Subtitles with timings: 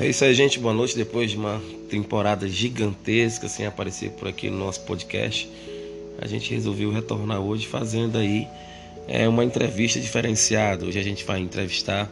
[0.00, 0.60] É isso aí, gente.
[0.60, 0.96] Boa noite.
[0.96, 1.60] Depois de uma
[1.90, 5.50] temporada gigantesca sem aparecer por aqui no nosso podcast,
[6.20, 8.46] a gente resolveu retornar hoje fazendo aí
[9.08, 10.86] é, uma entrevista diferenciada.
[10.86, 12.08] Hoje a gente vai entrevistar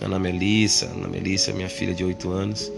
[0.00, 0.86] Ana Melissa.
[0.86, 2.72] Ana Melissa, minha filha de 8 anos,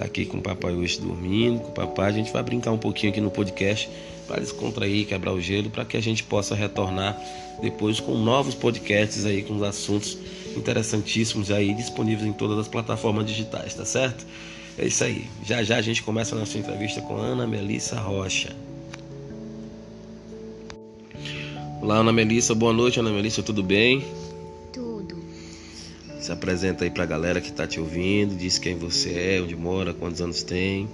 [0.00, 1.60] está aqui com o papai hoje dormindo.
[1.60, 3.88] Com o papai, a gente vai brincar um pouquinho aqui no podcast
[4.26, 7.20] para descontrair, quebrar o gelo, para que a gente possa retornar
[7.60, 10.16] depois com novos podcasts aí com assuntos
[10.56, 14.26] interessantíssimos aí disponíveis em todas as plataformas digitais, tá certo?
[14.78, 15.26] É isso aí.
[15.44, 18.56] Já já a gente começa a nossa entrevista com Ana Melissa Rocha.
[21.82, 22.54] Olá, Ana Melissa.
[22.54, 23.42] Boa noite, Ana Melissa.
[23.42, 24.04] Tudo bem?
[26.30, 28.36] Se apresenta aí pra galera que tá te ouvindo.
[28.36, 30.88] Diz quem você é, onde mora, quantos anos tem.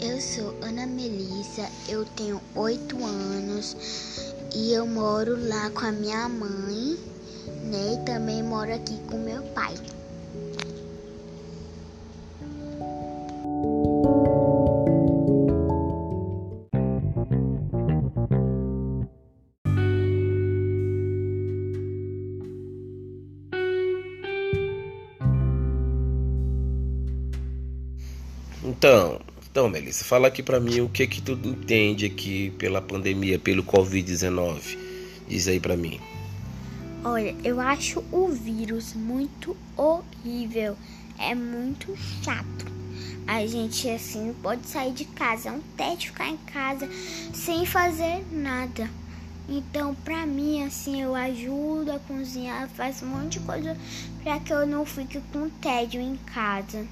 [0.00, 6.28] Eu sou Ana Melissa, eu tenho oito anos e eu moro lá com a minha
[6.28, 6.98] mãe,
[7.62, 7.94] né?
[7.94, 9.74] E também moro aqui com meu pai.
[28.62, 33.38] Então, então, Melissa, fala aqui para mim o que que tu entende aqui pela pandemia,
[33.38, 34.78] pelo Covid-19.
[35.26, 36.00] Diz aí para mim.
[37.02, 40.76] Olha, eu acho o vírus muito horrível.
[41.18, 42.66] É muito chato.
[43.26, 46.88] A gente assim não pode sair de casa, é um teste ficar em casa
[47.32, 48.90] sem fazer nada.
[49.48, 53.76] Então, pra mim, assim, eu ajudo a cozinhar, faço um monte de coisa
[54.22, 56.86] para que eu não fique com tédio em casa.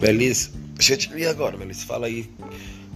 [0.00, 1.86] Melissa, deixa eu te ver agora, Melissa.
[1.86, 2.28] Fala aí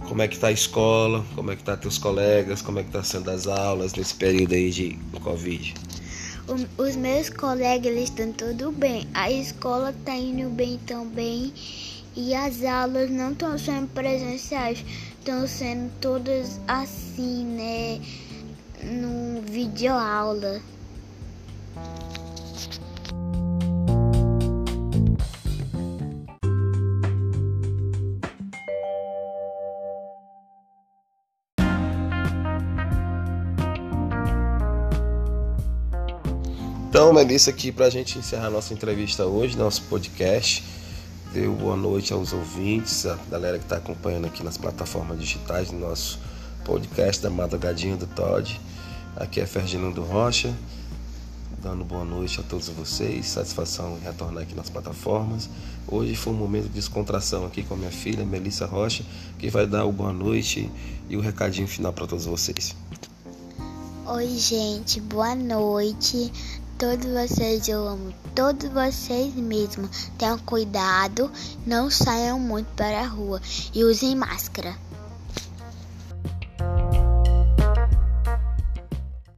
[0.07, 2.91] como é que tá a escola, como é que tá teus colegas, como é que
[2.91, 5.73] tá sendo as aulas nesse período aí de Covid.
[6.47, 9.07] O, os meus colegas eles estão tudo bem.
[9.13, 11.53] A escola tá indo bem também.
[12.15, 14.83] E as aulas não estão sendo presenciais,
[15.17, 18.01] estão sendo todas assim, né?
[18.83, 20.61] No videoaula.
[36.91, 40.61] Então, Melissa, aqui para a gente encerrar nossa entrevista hoje, nosso podcast.
[41.31, 45.77] Deu boa noite aos ouvintes, a galera que está acompanhando aqui nas plataformas digitais do
[45.77, 46.19] nosso
[46.65, 48.59] podcast da Madrugadinha do Todd.
[49.15, 50.53] Aqui é Ferdinando Rocha,
[51.63, 53.25] dando boa noite a todos vocês.
[53.25, 55.49] Satisfação em retornar aqui nas plataformas.
[55.87, 59.05] Hoje foi um momento de descontração aqui com a minha filha, Melissa Rocha,
[59.39, 60.69] que vai dar o boa noite
[61.09, 62.75] e o recadinho final para todos vocês.
[64.05, 66.29] Oi, gente, boa noite
[66.81, 69.87] todos vocês, eu amo todos vocês mesmo.
[70.17, 71.31] Tenham cuidado,
[71.63, 73.39] não saiam muito para a rua
[73.71, 74.75] e usem máscara.